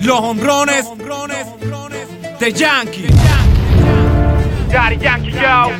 los 0.00 0.20
hombrones, 0.20 0.86
de 2.38 2.52
Yankee. 2.52 3.06
Daddy 4.70 4.98
Yankee, 4.98 5.32
yo. 5.32 5.70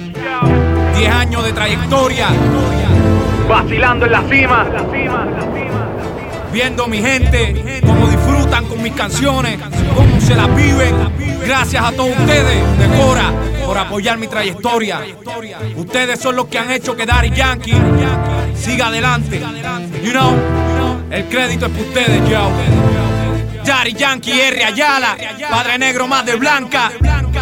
10 0.98 1.10
años 1.10 1.44
de 1.44 1.52
trayectoria. 1.52 2.28
Vacilando 3.48 4.06
en 4.06 4.12
la 4.12 4.22
cima. 4.28 4.64
La 4.64 4.80
cima 4.92 5.26
viendo 6.56 6.86
mi 6.86 7.02
gente, 7.02 7.82
cómo 7.86 8.08
disfrutan 8.08 8.64
con 8.64 8.82
mis 8.82 8.94
canciones, 8.94 9.58
cómo 9.94 10.18
se 10.22 10.34
las 10.34 10.48
viven. 10.56 10.94
Gracias 11.44 11.84
a 11.84 11.92
todos 11.92 12.18
ustedes, 12.18 12.78
de 12.78 12.96
Cora, 12.96 13.30
por 13.66 13.76
apoyar 13.76 14.16
mi 14.16 14.26
trayectoria. 14.26 15.02
Ustedes 15.76 16.18
son 16.18 16.34
los 16.34 16.46
que 16.46 16.58
han 16.58 16.70
hecho 16.70 16.96
que 16.96 17.04
Daddy 17.04 17.30
Yankee 17.30 17.76
siga 18.54 18.86
adelante. 18.86 19.38
You 20.02 20.12
know, 20.12 20.34
el 21.10 21.26
crédito 21.26 21.66
es 21.66 21.72
para 21.72 21.84
ustedes, 21.84 22.30
yo. 22.30 22.50
Daddy 23.66 23.94
Yankee, 23.94 24.40
R. 24.40 24.64
Ayala, 24.64 25.16
padre 25.50 25.76
negro, 25.76 26.06
madre 26.06 26.36
blanca. 26.36 26.92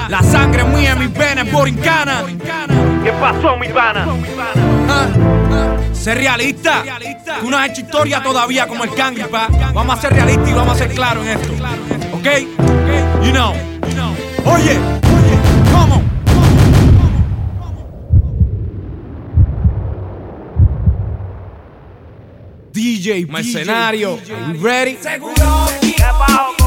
La 0.09 0.23
sangre 0.23 0.65
mía 0.65 0.93
en 0.93 1.01
mis 1.01 1.13
venas 1.13 1.51
borincana. 1.53 2.25
¿Qué 3.05 3.13
pasó, 3.13 3.57
mi 3.59 3.69
pana? 3.69 4.07
Ah, 4.89 5.77
ser 5.93 6.17
realista. 6.17 6.83
Tú 7.41 7.51
no 7.51 7.59
has 7.59 7.69
hecho 7.69 7.83
historia 7.83 8.23
todavía 8.23 8.67
como 8.67 8.85
el 8.85 8.95
Kangri, 8.95 9.25
pa. 9.25 9.49
Vamos 9.75 9.99
a 9.99 10.01
ser 10.01 10.15
realistas 10.15 10.49
y 10.49 10.53
vamos 10.55 10.75
a 10.75 10.79
ser 10.79 10.95
claros 10.95 11.27
en 11.27 11.39
esto. 11.39 11.53
¿Ok? 12.15 12.27
You 13.23 13.33
know. 13.33 13.53
Oye. 14.47 15.04
DJ, 22.75 23.25
mercenario. 23.29 24.17
DJ, 24.17 24.61
ready? 24.61 24.99
Seguro. 25.01 26.64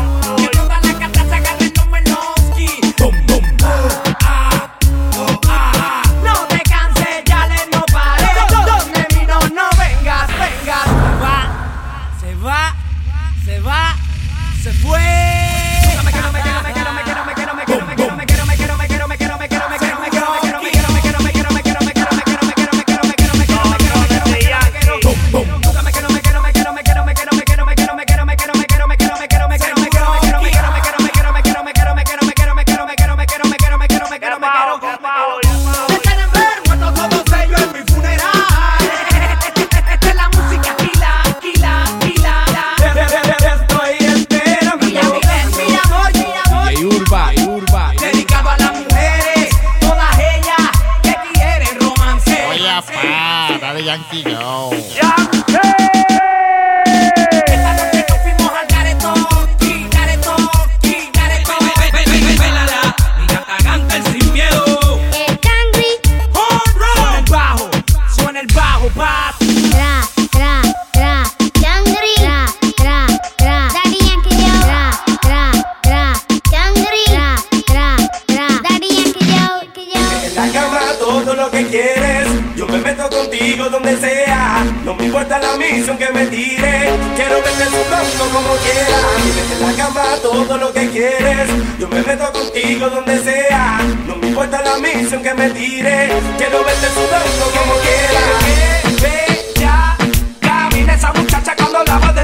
la 80.48 80.62
cama 80.62 80.80
todo 81.00 81.34
lo 81.34 81.52
que 81.52 81.66
quieres. 81.68 82.28
Yo 82.56 82.68
me 82.68 82.78
meto 82.80 83.10
contigo 83.10 83.70
donde 83.70 83.98
sea. 83.98 84.64
No 84.84 84.96
me 84.96 85.06
importa 85.06 85.40
la 85.40 85.58
misión 85.58 85.98
que 85.98 86.10
me 86.12 86.26
tire. 86.28 86.90
Quiero 87.16 87.36
verte 87.36 87.66
sudando 87.66 88.24
como 88.34 88.56
quieras. 88.64 89.04
Métete 89.26 89.54
en 89.54 89.68
la 89.68 89.84
cama 89.84 90.04
todo 90.22 90.58
lo 90.58 90.74
que 90.74 90.90
quieres. 90.90 91.50
Yo 91.80 91.88
me 91.90 92.02
meto 92.02 92.32
contigo 92.32 92.90
donde 92.90 93.20
sea. 93.24 93.80
No 94.08 94.16
me 94.18 94.28
importa 94.28 94.62
la 94.62 94.78
misión 94.78 95.22
que 95.22 95.34
me 95.34 95.50
tire. 95.50 96.10
Quiero 96.38 96.64
verte 96.64 96.88
sudando 96.94 97.46
como 97.58 97.74
quieras. 97.86 99.02
Ve, 99.02 99.10
ve, 99.10 99.62
ya. 99.62 99.98
Camina 100.42 100.94
esa 100.94 101.14
muchacha 101.14 101.56
cuando 101.56 101.84
la 101.84 101.98
va 102.00 102.17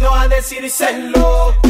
atrevido 0.00 0.14
a 0.14 0.28
decírselo. 0.28 1.69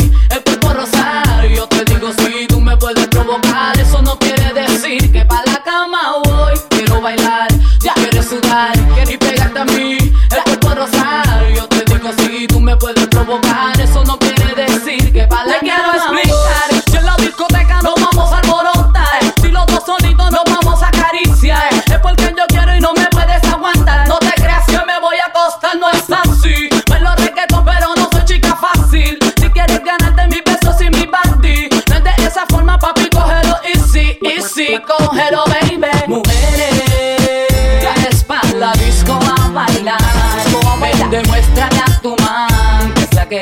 easy, 34.71 34.83
cógelo, 34.83 35.43
baby. 35.45 35.87
Mujeres, 36.07 36.51
la 38.57 38.71
disco 38.73 39.13
a 39.13 39.47
bailar. 39.49 39.97
Ven, 40.81 41.09
demuéstrale 41.09 41.79
a 41.79 42.01
tu 42.01 42.15
man 42.21 42.93
que 42.93 43.03
es 43.03 43.13
la 43.13 43.25
que 43.27 43.41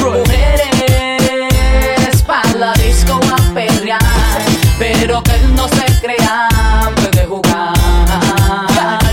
Mujeres, 0.00 2.22
pa' 2.22 2.42
la 2.58 2.72
disco 2.74 3.14
a 3.14 3.54
perrear. 3.54 4.00
Pero 4.78 5.22
que 5.22 5.32
él 5.32 5.54
no 5.54 5.68
se 5.68 5.84
crea, 6.00 6.48
puede 6.96 7.26
jugar. 7.26 7.72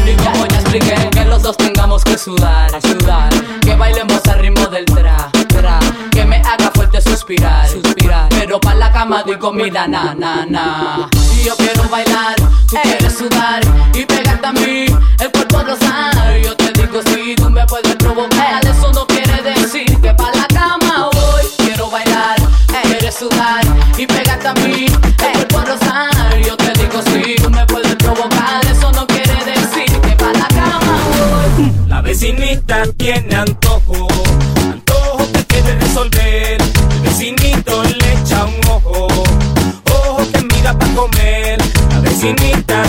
Y 0.06 0.16
como 0.16 0.46
ya 0.48 0.60
expliqué, 0.60 1.10
que 1.12 1.26
los 1.26 1.44
dos 1.44 1.58
tengamos 1.58 2.04
que 2.04 2.18
sudar, 2.18 2.72
sudar. 2.82 3.30
Que 3.62 3.76
bailemos 3.76 4.26
al 4.28 4.40
ritmo 4.40 4.66
del 4.68 4.86
tra, 4.86 5.30
tra. 5.48 5.80
Que 6.12 6.26
me 6.26 6.38
haga 6.38 6.72
fuerte 6.74 7.02
suspirar. 7.02 7.68
Pero 8.50 8.60
pa' 8.62 8.74
la 8.74 8.92
cama 8.92 9.22
digo, 9.22 9.54
mira, 9.54 9.88
na, 9.88 10.16
na, 10.16 10.44
na. 10.44 11.08
Y 11.38 11.44
yo 11.44 11.56
quiero 11.56 11.88
bailar, 11.88 12.36
tú 12.68 12.78
quieres 12.82 13.16
sudar. 13.16 13.62
Y 13.94 14.04
pegarte 14.08 14.48
a 14.48 14.52
mí, 14.52 14.86
el 15.20 15.32
cuerpo 15.32 15.60
rosar. 15.62 16.36
Yo 16.44 16.56
te 16.56 16.72
digo, 16.72 17.00
si 17.06 17.36
tú 17.36 17.48
me 17.48 17.64
puedes 17.68 17.96
provocar. 17.98 18.66
Eso 18.66 18.92
no 18.92 19.06
quiere 19.06 19.40
decir 19.44 19.86
que 20.02 20.12
pa' 20.16 20.32
la 20.32 20.48
cama 20.48 21.12
voy. 21.14 21.44
Quiero 21.60 21.92
bailar, 21.92 22.38
quieres 22.82 23.14
sudar. 23.14 23.62
Y 24.00 24.08
pegarte 24.08 24.48
a 24.48 24.54
mí, 24.56 24.88
el 24.88 25.48
cuerpo 25.48 25.60
rosar. 25.60 26.42
Yo 26.44 26.58
te 26.58 26.74
digo, 26.74 27.04
si 27.04 27.36
tú 27.36 27.52
me 27.52 27.64
puedes 27.68 27.94
provocar. 27.98 28.66
Eso 28.66 28.92
no 28.94 29.06
quiere 29.06 29.46
decir 29.46 30.02
que 30.02 30.16
pa' 30.16 30.34
la 30.34 30.48
cama 30.48 30.98
voy. 31.20 31.72
La 31.88 32.02
vecinita 32.02 32.82
tiene 32.98 33.36
antojo, 33.36 34.08
antojo 34.60 35.32
que 35.34 35.46
quiere 35.46 35.80
resolver. 35.80 36.59
Comer. 41.00 41.58
La 41.90 42.00
vecinita 42.02 42.84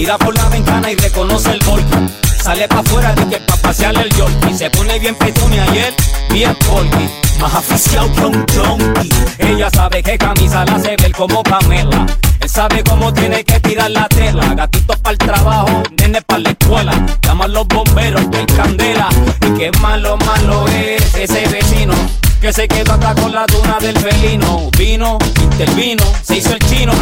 Mira 0.00 0.16
por 0.16 0.34
la 0.34 0.48
ventana 0.48 0.90
y 0.90 0.96
reconoce 0.96 1.50
el 1.50 1.62
golpe. 1.62 1.94
Sale 2.42 2.66
pa' 2.68 2.78
afuera 2.78 3.14
de 3.14 3.28
que 3.28 3.36
pa' 3.36 3.56
pasearle 3.56 4.00
el 4.00 4.10
yorkie 4.16 4.56
Se 4.56 4.70
pone 4.70 4.98
bien 4.98 5.14
petunia 5.14 5.62
y 5.74 5.78
él 5.78 5.94
bien 6.30 6.56
porky. 6.66 7.06
Más 7.38 7.54
aficiado 7.54 8.10
que 8.14 8.24
un 8.24 8.46
junkie 8.48 9.10
Ella 9.38 9.68
sabe 9.68 10.02
que 10.02 10.16
camisa 10.16 10.64
la 10.64 10.76
hace 10.76 10.96
ver 10.96 11.12
como 11.12 11.42
Pamela. 11.42 12.06
Él 12.40 12.48
sabe 12.48 12.82
cómo 12.82 13.12
tiene 13.12 13.44
que 13.44 13.60
tirar 13.60 13.90
la 13.90 14.08
tela. 14.08 14.54
Gatitos 14.54 14.98
para 15.00 15.12
el 15.12 15.18
trabajo, 15.18 15.82
nene 15.98 16.22
para 16.22 16.40
la 16.44 16.50
escuela. 16.52 17.06
Llaman 17.20 17.52
los 17.52 17.68
bomberos, 17.68 18.22
en 18.32 18.46
candela. 18.46 19.10
Y 19.46 19.58
qué 19.58 19.70
malo, 19.82 20.16
malo 20.16 20.66
es 20.68 21.14
ese 21.14 21.46
vecino 21.48 21.92
que 22.40 22.54
se 22.54 22.66
quedó 22.66 22.94
acá 22.94 23.14
con 23.16 23.34
la 23.34 23.44
duna 23.44 23.76
del 23.78 23.98
felino. 23.98 24.70
Vino, 24.78 25.18
intervino, 25.42 26.04
se 26.22 26.38
hizo 26.38 26.54
el 26.54 26.58
chino 26.60 26.94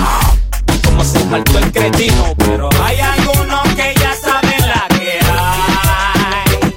Y 0.98 1.00
como 1.00 1.04
se 1.04 1.30
saltó 1.30 1.58
el 1.58 1.72
cretino 1.72 2.34
Pero 2.38 2.68
hay 2.82 2.98
algunos 2.98 3.62
que 3.76 3.94
ya 4.00 4.14
saben 4.14 4.68
la 4.68 4.87
que 4.98 5.18
hay. 5.30 6.74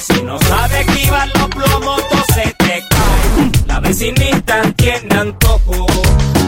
Si 0.00 0.22
no 0.22 0.38
sabe 0.40 0.80
esquivar 0.80 1.28
los 1.36 1.48
plomos, 1.48 2.02
todo 2.08 2.24
se 2.34 2.54
te 2.58 2.82
cae. 2.88 3.50
La 3.66 3.80
vecinita 3.80 4.62
tiene 4.76 5.14
antojo 5.14 5.86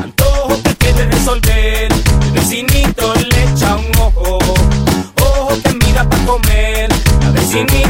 Antojo 0.02 0.62
que 0.62 0.74
quiere 0.76 1.06
resolver. 1.10 1.92
El 2.22 2.32
vecinito 2.32 3.14
le 3.14 3.44
echa 3.44 3.76
un 3.76 3.98
ojo 3.98 4.38
Ojo 5.20 5.58
que 5.62 5.74
mira 5.86 6.08
para 6.08 6.24
comer. 6.24 6.88
La 7.20 7.30
vecinita 7.32 7.89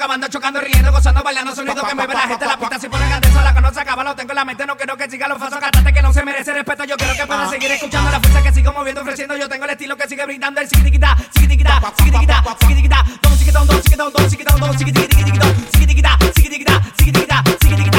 acabando, 0.00 0.28
chocando, 0.28 0.60
riendo, 0.62 0.90
gozando, 0.90 1.22
bailando, 1.22 1.54
sonido 1.54 1.82
que 1.84 1.94
mueve 1.94 2.14
la 2.14 2.20
gente, 2.20 2.46
la 2.46 2.56
pista 2.56 2.78
si 2.78 2.88
pone 2.88 3.06
grandeza, 3.06 3.42
la 3.42 3.52
conoce, 3.52 3.80
acaba, 3.80 4.02
lo 4.02 4.16
tengo 4.16 4.32
en 4.32 4.36
la 4.36 4.44
mente, 4.46 4.64
no 4.64 4.74
quiero 4.74 4.96
que 4.96 5.10
siga 5.10 5.28
los 5.28 5.36
falsos 5.36 5.60
cantantes 5.60 5.92
que 5.92 6.00
no 6.00 6.10
se 6.10 6.24
merece 6.24 6.54
respeto, 6.54 6.84
yo 6.84 6.96
quiero 6.96 7.12
que 7.12 7.26
pueda 7.26 7.46
seguir 7.50 7.70
escuchando 7.70 8.10
la 8.10 8.18
fuerza 8.18 8.42
que 8.42 8.54
sigo 8.54 8.72
moviendo, 8.72 9.02
ofreciendo, 9.02 9.36
yo 9.36 9.46
tengo 9.46 9.66
el 9.66 9.72
estilo 9.72 9.98
que 9.98 10.08
sigue 10.08 10.24
brindando, 10.24 10.62
el 10.62 10.68
siquitiquita, 10.70 11.14
siquitiquita, 11.34 11.82
siquitiquita, 11.98 12.44
siquitiquita, 12.60 13.04
don 13.20 13.36
siquitón, 13.36 13.66
don 13.66 13.82
siquitón, 13.82 14.10
don, 14.10 14.22
don, 14.22 14.30
chiqui, 14.30 14.44
don, 14.44 14.58
don, 14.58 14.78
chiqui, 14.78 14.92
chiqui, 14.92 15.16
chiqui, 15.16 15.38
don, 15.38 15.54
chiqui, 15.70 15.86
chiqui, 15.86 16.02
da, 16.02 16.16
chiqui, 16.34 16.48
chiqui, 16.48 16.64
da, 16.64 16.82
chiqui, 16.88 17.12
chiqui, 17.12 17.90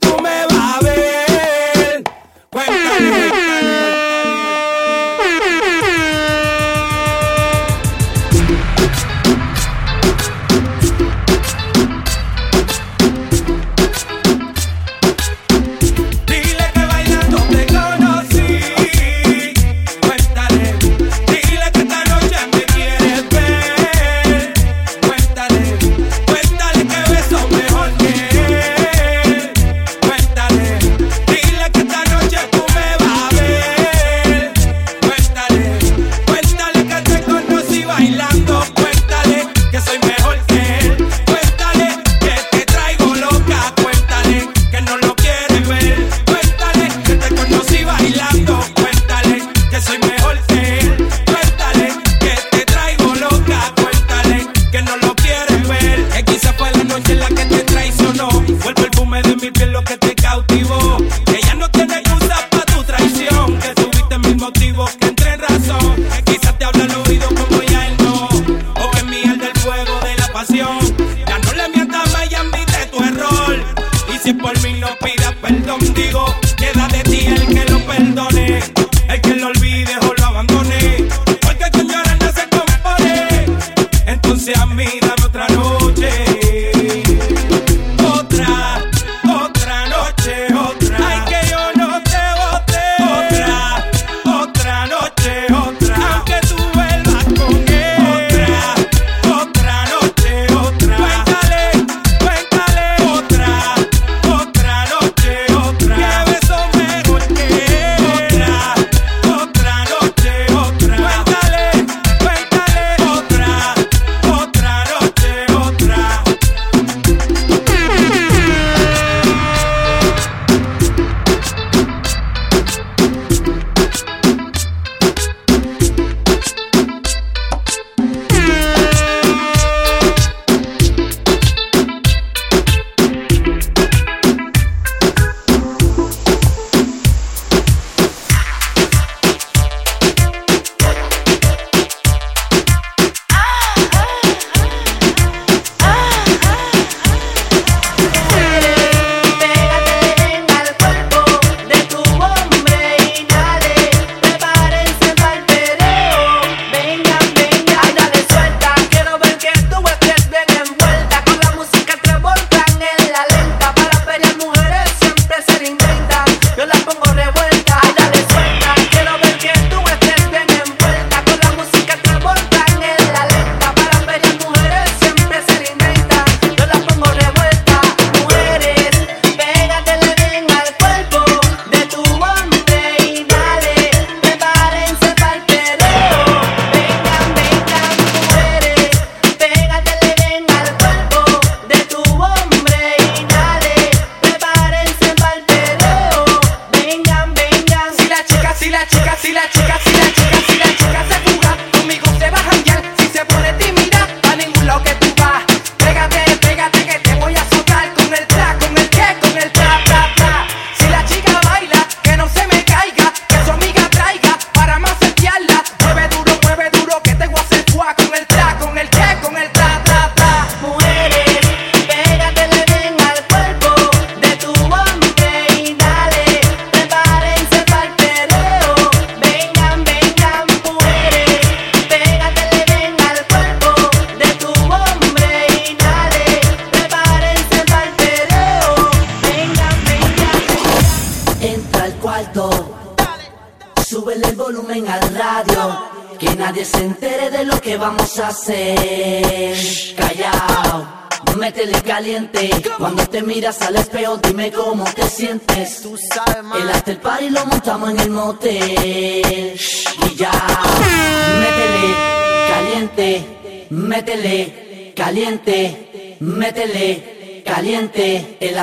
tú 0.00 0.20
me 0.22 0.37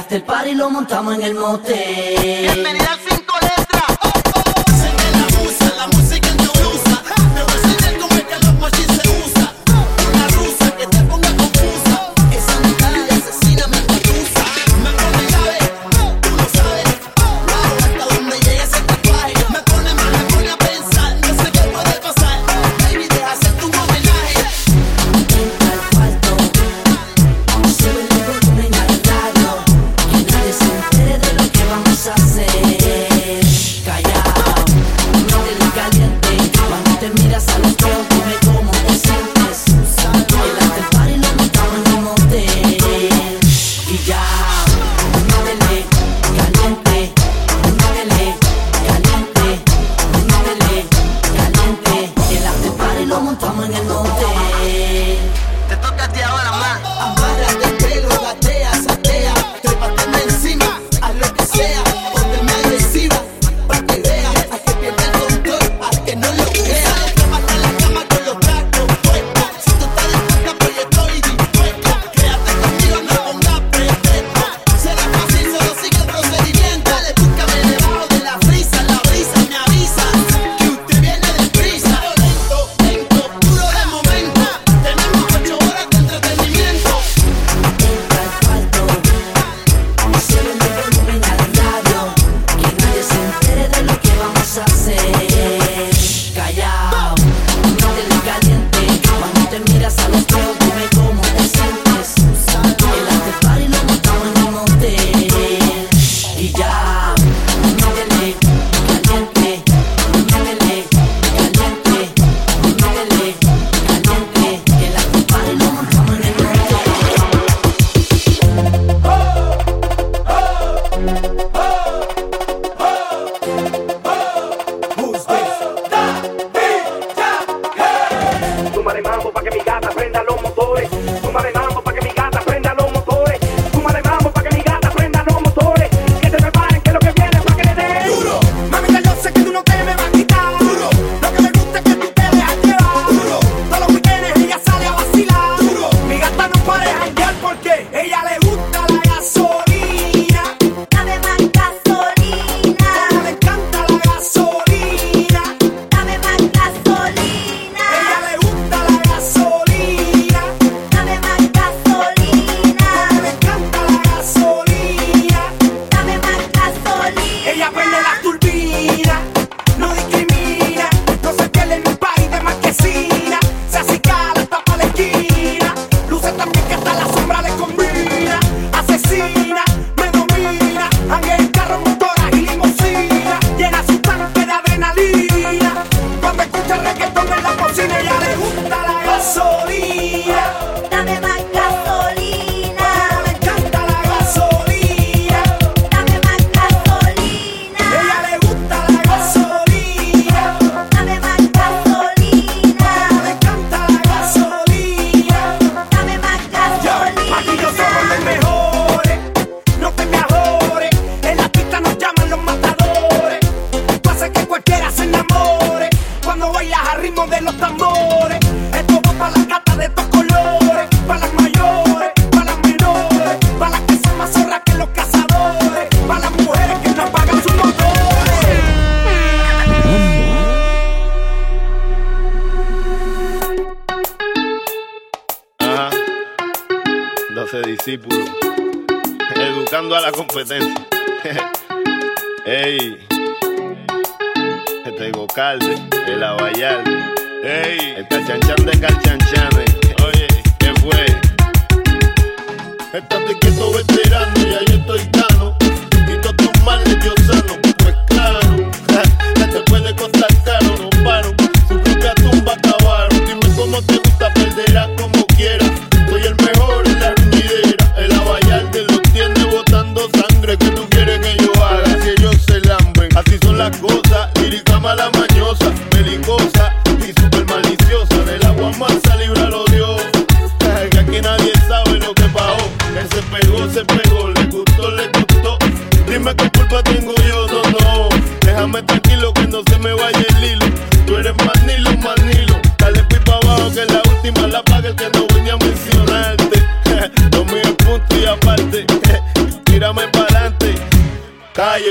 after 0.05 0.23
party 0.23 0.53
lo 0.53 0.69
montamos 0.69 1.15
en 1.15 1.23
el 1.23 1.33
motel 1.33 2.64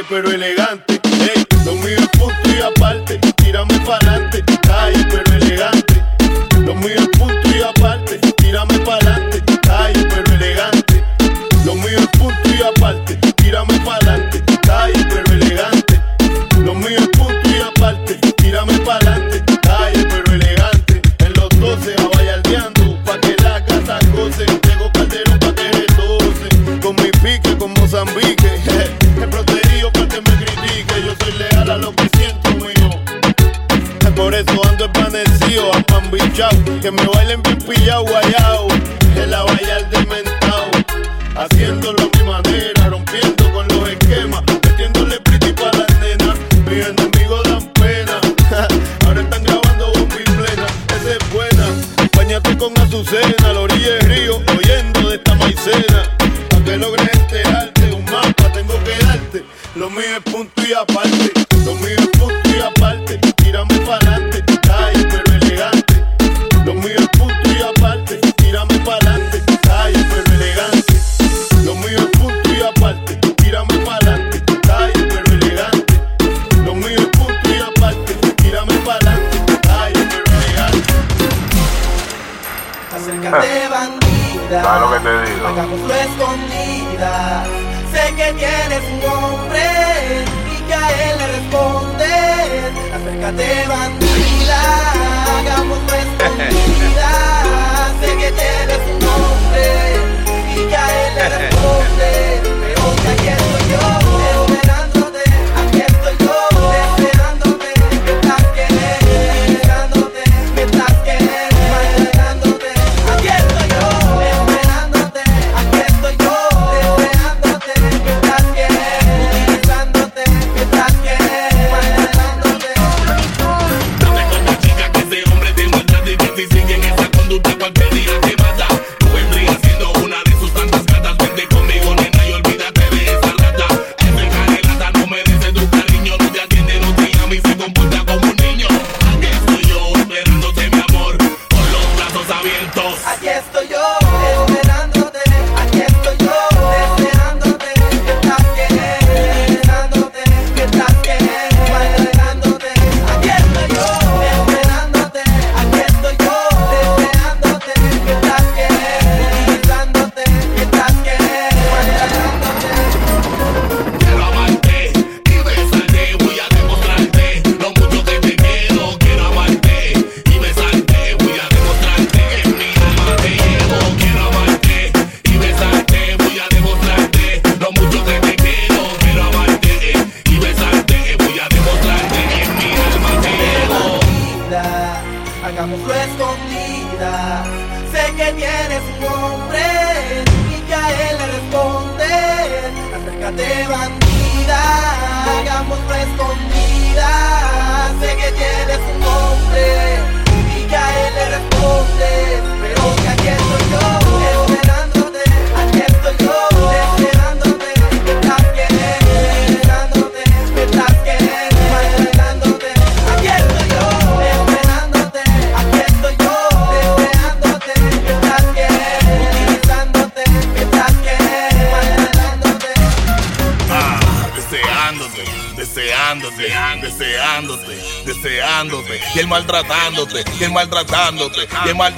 pero 0.09 0.31
elegante. 0.31 0.94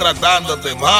Maltratándote, 0.07 0.75
mami. 0.75 0.96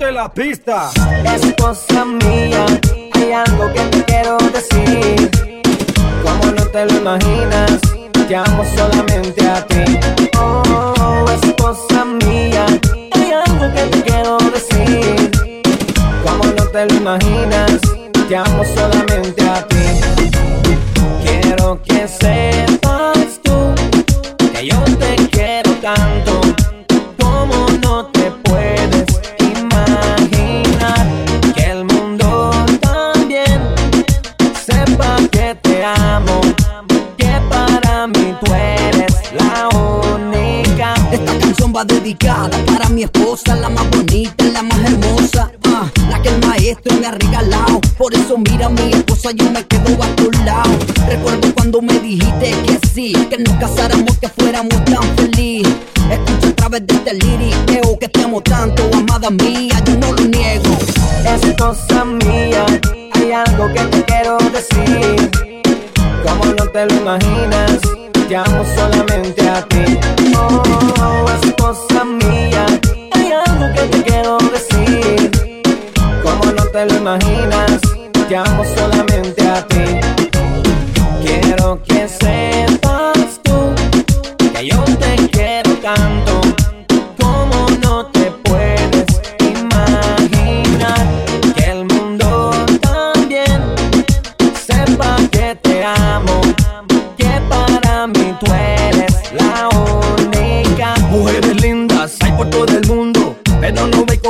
La 0.00 0.32
pista. 0.32 0.90
Es 1.24 1.54
cosa 1.56 2.04
mía, 2.04 2.66
hay 3.14 3.32
algo 3.32 3.72
que 3.72 3.80
te 3.80 4.04
quiero 4.04 4.36
decir. 4.52 5.30
Como 6.22 6.52
no 6.52 6.64
te 6.66 6.86
lo 6.86 6.96
imaginas, 6.98 7.80
te 8.26 8.36
amo 8.36 8.64
solamente 8.76 9.46
a 9.46 9.66
ti. 9.66 9.84
Oh, 10.38 11.24
es 11.30 11.54
cosa 11.54 12.04
mía, 12.04 12.66
hay 13.12 13.32
algo 13.32 13.72
que 13.74 13.82
te 13.82 14.02
quiero 14.02 14.38
decir. 14.38 15.30
Como 16.24 16.44
no 16.44 16.64
te 16.66 16.86
lo 16.86 16.94
imaginas, 16.94 17.80
te 18.28 18.36
amo 18.36 18.64
solamente 18.74 19.48
a 19.48 19.66
ti. 19.68 19.76
Quiero 21.24 21.80
que 21.82 22.08
sepas 22.08 22.81
dedicada 41.84 42.50
para 42.66 42.88
mi 42.88 43.02
esposa, 43.02 43.56
la 43.56 43.68
más 43.68 43.88
bonita, 43.90 44.44
la 44.52 44.62
más 44.62 44.78
hermosa, 44.78 45.50
ah, 45.66 45.90
la 46.10 46.22
que 46.22 46.28
el 46.28 46.46
maestro 46.46 46.96
me 46.98 47.06
ha 47.06 47.12
regalado. 47.12 47.80
Por 47.98 48.14
eso 48.14 48.38
mira 48.38 48.68
mi 48.68 48.92
esposa, 48.92 49.30
yo 49.32 49.50
me 49.50 49.66
quedo 49.66 50.02
a 50.02 50.06
tu 50.16 50.30
lado. 50.44 50.70
Recuerdo 51.08 51.52
cuando 51.54 51.82
me 51.82 51.98
dijiste 51.98 52.50
que 52.66 52.88
sí, 52.92 53.12
que 53.28 53.38
nos 53.38 53.54
casáramos, 53.56 54.16
que 54.18 54.28
fuéramos 54.28 54.84
tan 54.84 55.02
feliz. 55.16 55.66
Escucha 56.10 56.48
a 56.48 56.52
través 56.54 56.86
de 56.86 56.94
este 56.94 57.14
liriqueo 57.14 57.98
que 57.98 58.08
te 58.08 58.22
amo 58.22 58.40
tanto, 58.40 58.88
amada 58.94 59.30
mía, 59.30 59.74
yo 59.84 59.96
no 59.96 60.12
lo 60.12 60.24
niego. 60.24 60.76
Es 61.24 61.56
cosa 61.56 62.04
mía, 62.04 62.66
hay 63.12 63.32
algo 63.32 63.72
que 63.72 63.80
te 63.80 64.04
quiero 64.04 64.38
decir. 64.52 65.30
Como 66.22 66.44
no 66.52 66.68
te 66.68 66.86
lo 66.86 66.94
imaginas, 66.94 67.80
te 68.32 68.36
amo 68.38 68.64
solamente 68.74 69.46
a 69.46 69.60
ti. 69.68 70.00
Oh, 70.38 71.26
es 71.28 71.52
cosa 71.52 72.02
mía, 72.02 72.64
hay 73.12 73.30
algo 73.30 73.74
que 73.74 73.82
te 73.88 74.02
quiero 74.04 74.38
decir. 74.38 75.30
Como 76.22 76.44
no 76.46 76.64
te 76.68 76.86
lo 76.86 76.96
imaginas, 76.96 77.78
te 78.26 78.34
amo 78.34 78.64
solamente 78.74 79.46
a 79.46 79.66
ti. 79.66 79.84
Quiero 81.22 81.82
que 81.82 82.08
sepas 82.08 82.71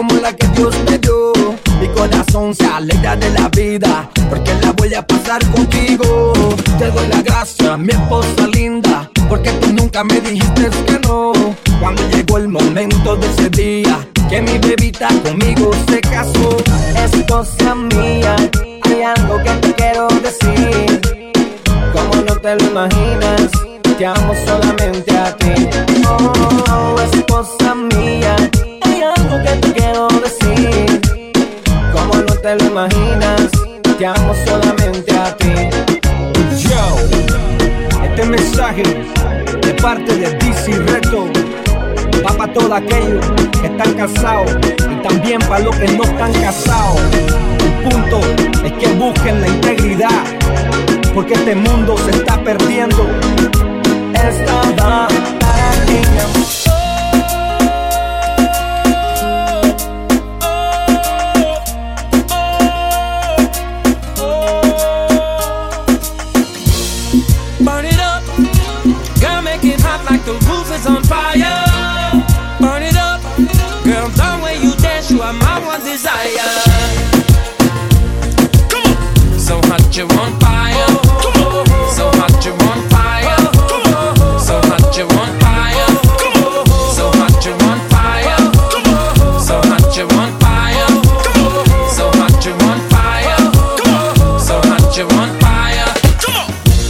como 0.03 0.21
la 0.21 0.33
que 0.35 0.49
Dios 0.49 0.75
me 0.91 0.99
dio. 0.99 1.33
Mi 1.81 1.89
corazón 1.89 2.55
se 2.55 2.67
alegra 2.67 3.15
de 3.15 3.31
la 3.31 3.49
vida, 3.49 4.11
porque 4.29 4.53
la 4.61 4.73
voy 4.73 4.93
a 4.95 5.07
pasar 5.07 5.41
contigo. 5.51 6.33
Te 6.79 6.91
doy 6.91 7.07
la 7.09 7.23
gracia, 7.23 7.77
mi 7.77 7.93
esposa 7.93 8.47
linda, 8.53 9.09
porque 9.29 9.53
tú 9.53 9.73
nunca 9.73 10.03
me 10.03 10.21
dijiste 10.21 10.71
que 10.87 10.99
no. 11.07 11.33
Cuando 11.81 12.03
llegó 12.09 12.39
el 12.39 12.49
momento 12.49 13.17
de 13.17 13.27
ese 13.29 13.49
día, 13.51 14.09
que 14.29 14.43
mi 14.43 14.59
bebita 14.59 15.09
conmigo 15.23 15.71
se 15.89 16.01
casó. 16.01 16.57
Es 16.97 17.13
cosa 17.29 17.75
mía, 17.75 18.35
hay 18.83 19.03
algo 19.03 19.39
que 19.45 19.51
te 19.51 19.73
quiero 19.75 20.09
decir. 20.27 21.01
Como 21.93 22.23
no 22.27 22.37
te 22.37 22.57
lo 22.57 22.65
imaginas, 22.71 23.51
te 23.97 24.07
amo 24.07 24.35
solamente 24.47 25.17
a 25.17 25.37
ti. 25.37 25.53
Oh, 26.09 26.97
es 27.01 27.25
cosa 27.27 27.75
mía, 27.75 28.35
te 29.61 29.73
quiero 29.73 30.09
decir. 30.09 31.01
Como 31.93 32.15
no 32.15 32.35
te 32.35 32.57
lo 32.57 32.65
imaginas, 32.67 33.51
te 33.99 34.07
amo 34.07 34.35
solamente 34.47 35.13
a 35.17 35.37
ti. 35.37 35.53
Yo, 36.59 38.05
este 38.05 38.25
mensaje 38.25 38.83
de 38.83 39.75
parte 39.75 40.17
de 40.17 40.31
DC 40.39 40.79
Reto 40.87 41.27
va 42.25 42.37
para 42.37 42.53
todos 42.53 42.73
aquellos 42.73 43.25
que 43.61 43.67
están 43.67 43.95
casados 43.95 44.57
y 44.91 45.09
también 45.09 45.41
para 45.41 45.65
los 45.65 45.77
que 45.77 45.89
no 45.89 46.05
están 46.05 46.33
casados. 46.33 47.01
El 47.61 47.91
punto 47.91 48.21
es 48.65 48.73
que 48.73 48.89
busquen 48.95 49.41
la 49.41 49.49
integridad, 49.49 50.25
porque 51.15 51.35
este 51.35 51.55
mundo 51.55 51.97
se 51.99 52.11
está 52.11 52.43
perdiendo. 52.43 53.07
Esta 54.15 54.83
va 54.83 55.09
para 55.41 55.73
desire. 76.03 76.51
So 79.39 79.55
hot 79.71 79.97
you 79.97 80.05
on 80.19 80.33
fire. 80.43 80.91
So 81.95 82.11
hot 82.19 82.45
you 82.45 82.53
on 82.71 82.81
fire. 82.91 83.39
So 84.39 84.59
hot 84.67 84.97
you 84.97 85.07
on 85.23 85.31
fire. 85.39 85.91
So 86.97 87.05
hot 87.19 87.45
you 87.47 87.55
on 87.71 87.79
fire. 87.93 88.39
So 89.47 89.55
hot 89.71 89.97
you 89.97 90.07
on 90.19 90.31
fire. 90.43 90.89
So 91.97 92.11
hot 92.19 92.45
you 92.47 92.55
on 92.67 92.79
fire. 92.91 93.39
So 94.43 94.55
hot 94.67 94.97
you 94.97 95.07
on 95.21 95.31
fire. 95.39 95.91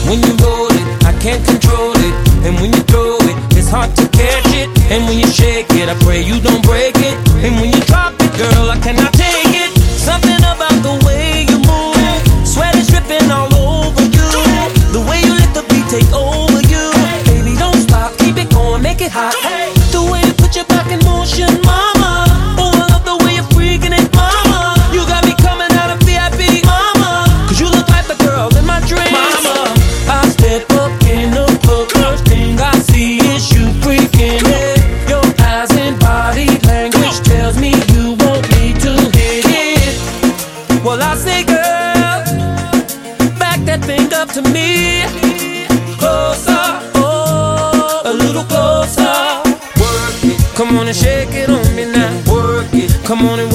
When 0.09 0.23
you 0.25 0.33
roll 0.41 0.73
it, 0.73 0.87
I 1.05 1.13
can't 1.21 1.45
control 1.45 1.93
it, 1.97 2.15
and 2.47 2.55
when 2.61 2.73
you 2.73 2.83
throw 2.89 3.19
it, 3.21 3.37
it's 3.59 3.69
hard 3.69 3.95
to 3.97 4.09
catch 4.09 4.49
it, 4.57 4.69
and 4.91 5.05
when 5.07 5.19
you 5.19 5.27
shake 5.27 5.71
it, 5.71 5.89
I 5.89 5.95
pray 6.01 6.23
you 6.23 6.41
don't 6.41 6.65
break 6.65 6.97
it, 6.97 7.17
and 7.45 7.55
when 7.61 7.73
you 7.73 7.81
drop 7.83 8.22
girl, 8.37 8.71
I 8.71 8.79
cannot 8.81 9.13
take 9.13 9.55
it. 9.55 9.73
Something 9.79 10.41
about 10.41 10.77
the 10.83 10.95
way 11.07 11.47
you 11.49 11.59
move, 11.69 12.47
sweat 12.47 12.75
is 12.77 12.89
dripping 12.89 13.31
all 13.31 13.53
over 13.55 14.03
you. 14.03 14.29
The 14.93 15.03
way 15.09 15.21
you 15.21 15.35
let 15.37 15.53
the 15.55 15.65
beat 15.69 15.87
take 15.89 16.11
over 16.13 16.61
you, 16.69 16.85
baby, 17.27 17.57
don't 17.57 17.77
stop, 17.77 18.17
keep 18.19 18.37
it 18.37 18.51
going, 18.51 18.83
make 18.83 19.01
it 19.01 19.13
hot. 19.13 19.35
The 19.93 20.03
way 20.11 20.21
you 20.27 20.35
put 20.35 20.57
your 20.57 20.67
back 20.67 20.91
in 20.91 21.01
motion, 21.05 21.49
my 21.63 21.82
Come 53.13 53.27
on 53.27 53.41
and 53.41 53.52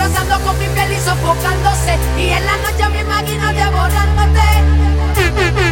rozando 0.00 0.40
con 0.40 0.58
mi 0.58 0.66
piel 0.68 0.92
y 0.92 0.96
sofocándose. 0.96 1.98
Y 2.18 2.30
en 2.30 2.46
la 2.46 2.56
noche 2.56 2.88
me 2.88 3.00
imagino 3.00 3.52
devorándote. 3.52 5.69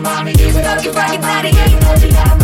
Mommy, 0.00 0.32
give 0.32 0.54
it 0.54 0.64
up, 0.64 0.84
your 0.84 0.94
body, 0.94 1.18
body, 1.18 1.50
yeah, 1.50 1.66
you 1.66 1.80
know 1.80 1.94
you 1.94 2.12
got 2.12 2.37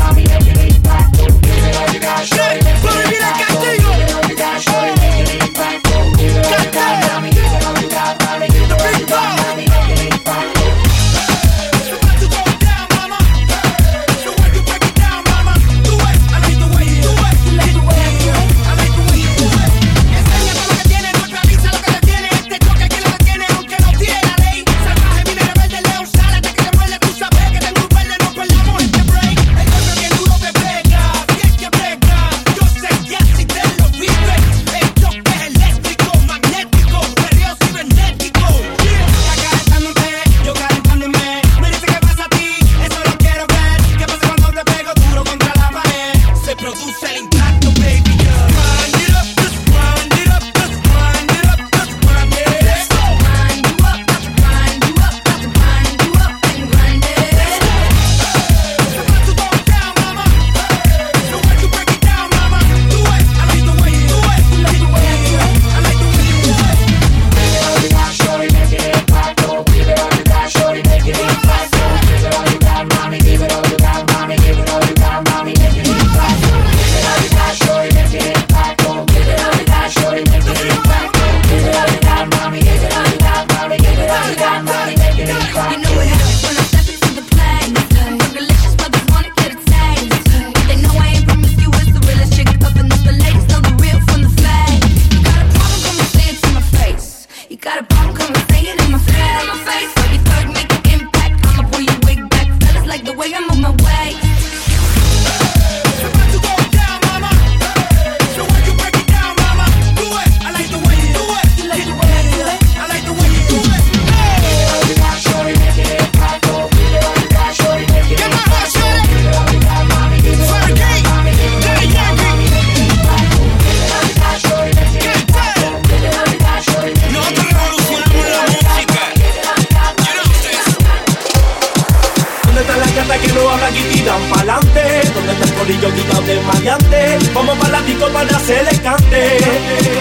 Vamos 137.34 137.58
para 137.58 137.72
la 137.72 137.82
disco 137.82 138.06
para 138.10 138.36
hacer 138.36 138.66
el 138.70 138.80
cante. 138.80 139.38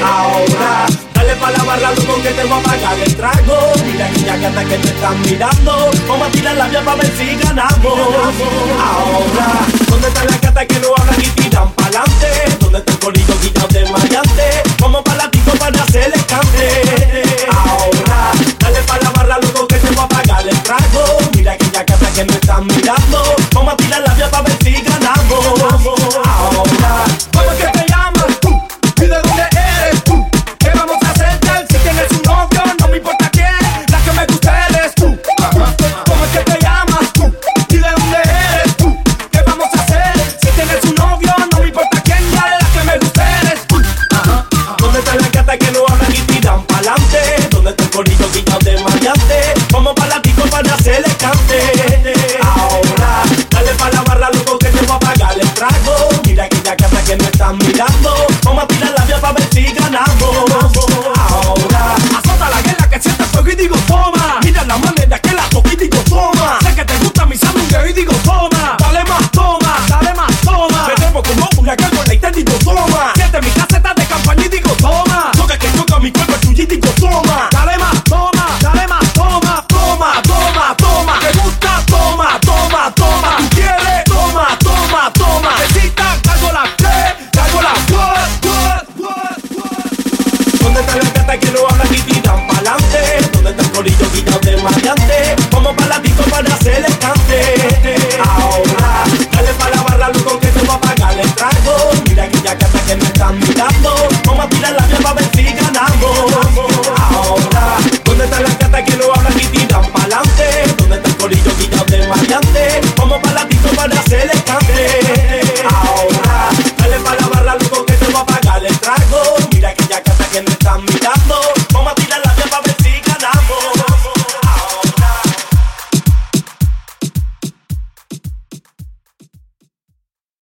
Ahora, 0.05 0.85
dale 1.15 1.35
para 1.35 1.57
la 1.57 1.63
barra, 1.63 1.91
loco, 1.91 2.21
que 2.21 2.29
te 2.29 2.43
voy 2.43 2.59
a 2.59 2.63
pagar 2.63 2.99
el 2.99 3.15
trago. 3.15 3.57
Mira 3.91 4.05
aquella 4.05 4.37
gata 4.37 4.65
que 4.65 4.77
te 4.77 4.87
están 4.89 5.21
mirando. 5.21 5.91
Vamos 6.07 6.27
a 6.27 6.31
tirar 6.31 6.55
la 6.55 6.67
vía 6.67 6.81
para 6.85 6.97
ver 6.97 7.11
si 7.17 7.35
ganamos. 7.35 7.97
Ahora, 8.79 9.47
¿dónde 9.89 10.07
está 10.07 10.25
la 10.25 10.37
gata 10.37 10.65
que 10.65 10.79
no 10.79 10.89
habla? 10.95 11.12